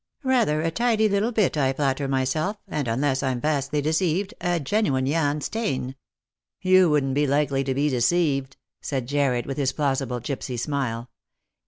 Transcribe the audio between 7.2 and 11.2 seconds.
likely to be deceived," said Jarred, with his plausible gipsy smile.